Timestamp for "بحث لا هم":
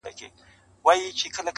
0.03-0.31